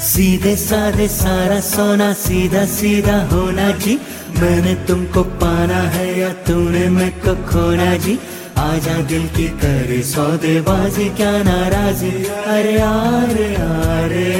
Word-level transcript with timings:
सीधे 0.00 0.54
साधे 0.56 1.06
सारा 1.08 1.60
सोना, 1.60 2.12
सीधा 2.12 2.64
सीधा 2.66 3.16
होना 3.22 3.70
जी। 3.78 3.94
मैंने 4.38 4.74
तुमको 4.86 5.22
पाना 5.40 5.80
है 5.94 6.06
या 6.18 6.28
तूने 6.46 6.88
मैं 6.88 7.10
को 7.20 7.34
खोना 7.46 7.96
जी। 7.96 8.18
आजा 8.58 8.96
दिल 9.02 9.26
की 9.28 9.46
करे 9.60 10.02
सौदेबाजी, 10.02 11.08
क्या 11.10 11.32
नाराजी। 11.42 12.10
अरे 12.46 12.76
अरे 12.78 13.48
अरे 13.56 14.30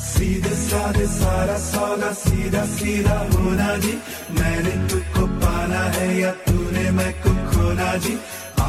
सीधे 0.00 0.54
साधे 0.54 1.06
सारा 1.06 1.58
सोना, 1.58 2.12
सीधा 2.22 2.64
सीधा 2.76 3.18
होना 3.34 3.76
जी। 3.76 3.94
मैंने 4.40 4.88
तुझको 4.88 5.26
पाना 5.42 5.84
है 5.96 6.08
या 6.20 6.30
तूने 6.46 6.90
मैं 6.90 7.12
को 7.22 7.34
खोना 7.50 7.94
जी। 7.96 8.18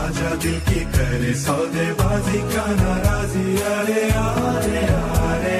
आजा 0.10 0.30
दिल 0.30 0.54
की 0.60 0.80
करे 0.80 1.34
सौदेबाजी 1.34 2.38
का 2.38 2.66
नाराजी। 2.68 3.58
अरे 3.58 4.02
अरे 4.20 4.86
अरे। 5.26 5.60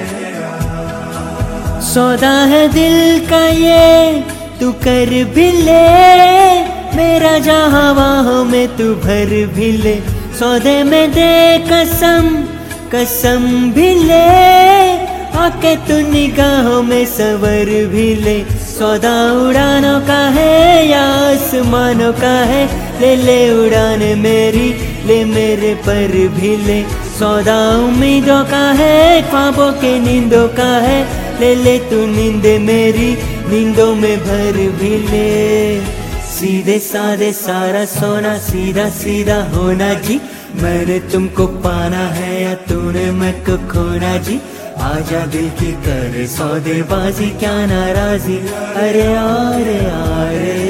सौदा 1.82 2.32
है 2.44 2.68
दिल 2.68 3.26
का 3.26 3.46
ये, 3.46 4.20
तू 4.60 4.72
कर 4.72 5.12
भी 5.34 5.50
ले। 5.52 5.82
मेरा 6.96 7.38
जहाँ 7.38 7.94
वहाँ 7.94 8.44
में 8.44 8.76
तू 8.76 8.94
भर 8.94 9.46
भी 9.54 9.72
ले। 9.72 9.94
सौदे 10.38 10.82
में 10.82 11.12
दे 11.12 11.58
कसम 11.58 12.44
कसम 12.94 13.72
भी 13.72 13.94
ले। 13.94 14.22
आके 15.38 15.76
तू 15.76 16.10
निगाहों 16.10 16.82
में 16.82 17.06
सवर 17.06 17.86
भी 17.86 18.14
ले। 18.14 18.44
सौदा 18.78 19.32
उड़ानों 19.32 20.00
का 20.00 20.22
है 20.28 20.88
या 20.88 21.04
आसमानों 21.06 22.12
का 22.12 22.38
है 22.44 22.89
ले 23.00 23.16
ले 23.16 23.50
उड़ान 23.50 23.98
मेरी, 24.18 24.68
ले 25.06 25.24
मेरे 25.24 25.74
पर 25.74 26.28
भी 26.28 26.56
ले। 26.56 26.82
सौदा 27.18 27.58
उम्मीदों 27.76 28.44
का 28.44 28.70
है, 28.72 29.22
ख्वाबों 29.22 29.72
के 29.72 29.98
नींदों 29.98 30.48
का 30.48 30.72
है। 30.78 31.00
ले 31.40 31.54
ले 31.54 31.78
तू 31.78 32.06
नींद 32.06 32.46
मेरी, 32.60 33.10
नींदों 33.48 33.94
में 33.94 34.18
भर 34.18 34.52
भी 34.52 34.96
ले। 34.98 35.80
सीधे 36.30 36.78
साधे 36.78 37.32
सारा 37.32 37.84
सोना, 37.84 38.38
सीधा 38.38 38.88
सीधा 38.88 39.42
होना 39.42 39.94
जी। 39.94 40.20
मैंने 40.62 40.98
तुमको 40.98 41.46
पाना 41.46 42.06
है 42.08 42.42
या 42.42 42.54
तूने 42.54 43.10
मैं 43.10 43.34
को 43.40 43.56
खोना 43.56 44.16
जी। 44.16 44.40
आजा 44.80 45.26
दिल 45.26 45.48
की 45.50 45.72
करे 45.72 46.26
सौदेबाजी, 46.26 47.30
क्या 47.30 47.66
नाराजी। 47.66 48.36
अरे 48.76 49.02
अरे 49.02 49.78
अरे 49.86 50.69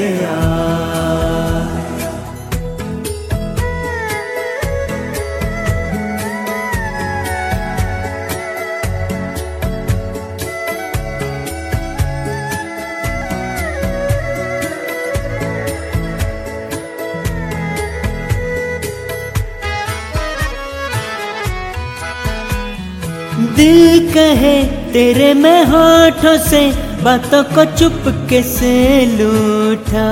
दिल 23.55 24.07
कहे, 24.13 24.55
तेरे 24.93 25.33
में 25.33 25.63
होठों 25.65 26.37
से 26.45 26.61
बातों 27.03 27.43
को 27.55 27.65
चुप 27.77 28.03
के 28.29 28.41
से 28.43 28.75
लूटा 29.17 30.07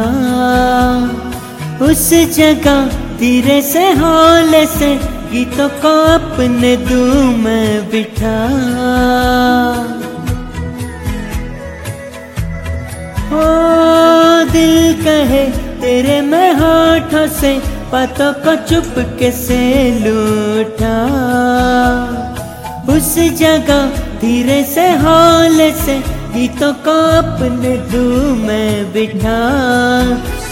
उस 1.85 2.09
जगह 2.35 2.87
धीरे 3.19 3.61
से 3.61 3.83
हौले 3.93 4.65
से 4.67 4.89
गीतों 5.31 5.67
को 5.81 5.89
अपने 6.13 6.75
दू 6.77 7.03
में 7.37 7.89
बिठा। 7.91 8.37
ओ 13.33 13.43
दिल 14.51 14.93
कहे, 15.03 15.43
तेरे 15.81 16.21
में 16.21 16.51
होठों 16.53 17.27
से 17.39 17.53
बातों 17.91 18.31
को 18.43 18.55
चुप 18.67 18.93
के 19.19 19.31
से 19.31 19.61
लूटा 19.99 20.97
उस 22.99 23.13
जगह 23.39 23.99
धीरे 24.19 24.63
से 24.63 24.85
हौले 25.01 25.71
से 25.73 25.93
गीतों 26.33 26.71
को 26.85 26.95
अपने 27.17 27.75
दू 27.91 28.01
में 28.35 28.91
बिठा। 28.93 29.37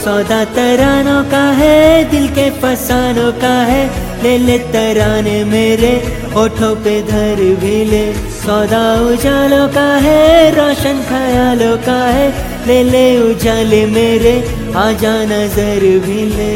सौदा 0.03 0.43
तरानों 0.55 1.23
का 1.23 1.43
है, 1.57 1.79
दिल 2.11 2.27
के 2.29 2.49
फसानों 2.61 3.31
का 3.41 3.53
है, 3.71 3.83
ले 4.23 4.37
ले 4.37 4.57
तराने 4.71 5.43
मेरे, 5.43 5.91
होठों 6.35 6.73
पे 6.83 6.95
धर 7.01 7.43
भी 7.61 7.83
ले। 7.85 8.05
सौदा 8.37 8.85
उजालों 9.09 9.67
का 9.67 9.87
है, 9.97 10.23
रोशन 10.55 11.03
ख्यालों 11.09 11.77
का 11.83 11.99
है, 12.07 12.27
ले 12.67 12.81
ले 12.83 13.05
उजाले 13.29 13.85
मेरे 13.91 14.35
आजा 14.77 15.15
नज़र 15.25 15.89
भी 16.07 16.25
ले। 16.31 16.51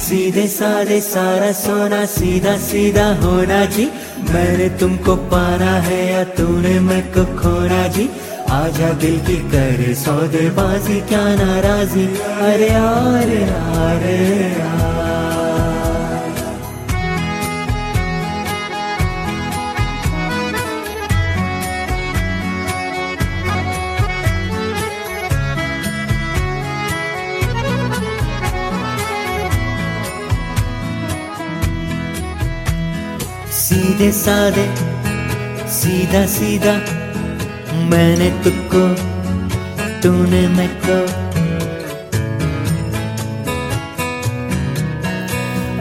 सीधे 0.00 0.46
साधे 0.48 1.00
सारा 1.00 1.52
सोना, 1.54 2.04
सीधा 2.10 2.56
सीधा 2.58 3.12
होना 3.16 3.64
जी 3.64 3.90
मैंने 4.32 4.68
तुमको 4.78 5.16
पाना 5.16 5.72
है 5.80 6.12
या 6.12 6.24
तूने 6.24 6.80
मैं 6.80 7.02
को 7.12 7.24
खोना 7.24 7.86
जी? 7.88 8.10
आजा 8.50 8.92
दिल 8.92 9.20
की 9.20 9.36
करे 9.36 9.94
सौदेबाजी, 9.94 11.00
क्या 11.00 11.24
नाराजी? 11.24 12.06
अरे 12.40 12.70
यार 12.70 13.28
अरे 13.96 14.62
आ 14.62 14.79
सीधे 33.80 34.12
साधे, 34.12 34.74
सीधा 35.68 36.26
सीधा, 36.26 36.72
मैंने 37.72 38.30
तुझको 38.30 38.82
तूने 40.02 40.48
मैं 40.48 40.68
को। 40.68 40.98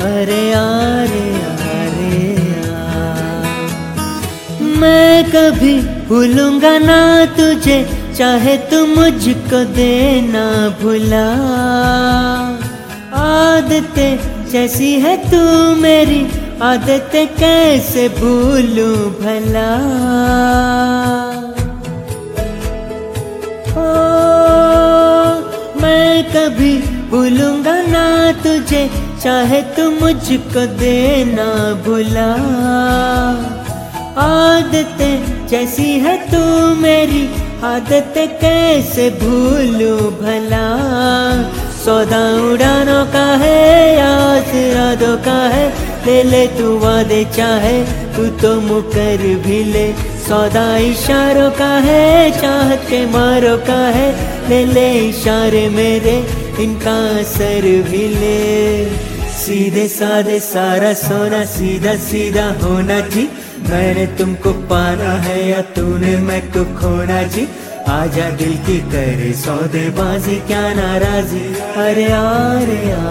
अरे 0.05 0.53
अरे 0.53 1.25
अरे। 1.43 2.21
मैं 4.79 5.23
कभी 5.23 5.81
भूलूँगा 5.81 6.77
ना 6.77 7.25
तुझे, 7.25 7.89
चाहे 8.17 8.57
तू 8.57 8.85
मुझको 8.85 9.63
देना 9.65 10.69
भुला। 10.81 11.27
आदतें 13.13 14.45
जैसी 14.49 14.93
है 14.93 15.17
तू 15.31 15.75
मेरी 15.75 16.48
आदत 16.61 17.11
कैसे 17.39 18.09
भूलूं 18.09 18.95
भला? 19.11 19.69
ओ, 23.77 23.93
मैं 25.81 26.23
कभी 26.23 26.77
भूलूँगा 27.11 27.81
ना 27.81 28.31
तुझे 28.31 28.89
चाहे 29.23 29.61
तू 29.61 29.89
मुझको 29.91 30.65
देना 30.65 31.47
भुला। 31.85 32.29
आदतें 34.21 35.47
जैसी 35.47 35.91
है 35.99 36.17
तू 36.31 36.41
मेरी 36.75 37.29
आदत 37.63 38.13
कैसे 38.17 39.09
भूलूं 39.09 39.99
भला? 40.21 40.67
सौदा 41.85 42.51
उड़ानों 42.51 43.05
का 43.05 43.25
है 43.35 43.97
याद 43.97 44.55
इरादों 44.55 45.17
का 45.17 45.39
है 45.47 45.88
ले 46.05 46.23
ले 46.23 46.47
तू 46.47 46.79
वादे 46.79 47.25
चाहे, 47.37 47.83
तू 47.83 48.25
तो 48.27 48.61
मुकर 48.61 49.17
भी 49.17 49.63
ले। 49.63 49.93
सौदा 50.27 50.77
इशारों 50.77 51.51
का 51.51 51.77
है, 51.77 52.31
चाहत 52.31 52.81
के 52.89 53.05
मारों 53.05 53.57
का 53.57 53.87
है। 53.87 54.39
ले 54.49 54.65
ले 54.65 54.93
इशारे 54.93 55.69
मेरे, 55.69 56.27
इनका 56.59 57.19
असर 57.19 57.61
भी 57.61 58.07
ले। 58.07 58.85
सीधे 59.29 59.87
साधे 59.87 60.39
सारा 60.39 60.93
सोना, 60.93 61.45
सीधा 61.45 61.95
सीधा 61.95 62.55
होना 62.63 62.99
जी। 62.99 63.29
मैंने 63.69 64.05
तुमको 64.05 64.51
पाना 64.51 65.13
है 65.13 65.49
या 65.49 65.61
तूने 65.61 66.17
मैं 66.17 66.41
को 66.41 66.65
खोना 66.65 67.23
जी। 67.23 67.47
आजा 67.89 68.29
दिल 68.29 68.53
की 68.53 68.77
करे 68.77 69.33
सौदेबाजी, 69.33 70.35
क्या 70.35 70.73
नाराजी। 70.73 71.55
अरे 71.75 72.03
अरे 72.03 72.91
अरे 72.91 73.08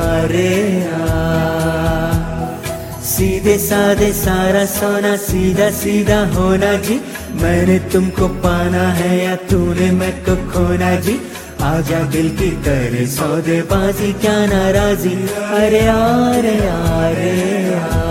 सीधे 3.48 3.58
साधे 3.58 4.12
सारा 4.12 4.64
सोना 4.66 5.16
सीधा 5.16 5.70
सीधा 5.70 6.18
होना 6.36 6.72
जी। 6.84 7.00
मैंने 7.40 7.78
तुमको 7.88 8.28
पाना 8.44 8.82
है 8.92 9.24
या 9.24 9.36
तूने 9.48 9.90
मैं 9.90 10.12
को 10.20 10.36
खोना 10.52 10.94
जी। 11.00 11.16
आजा 11.62 12.00
दिल 12.12 12.28
की 12.36 12.50
करे 12.60 13.06
सौदेबाजी, 13.06 14.12
क्या 14.12 14.36
नाराजी। 14.46 15.14
अरे 15.56 15.80
अरे 15.88 16.56
अरे 16.68 18.07